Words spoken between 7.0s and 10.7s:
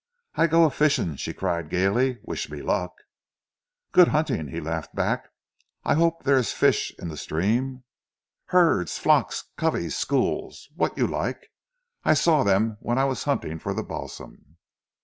the stream." "Herds! Flocks! Coveys! Schools!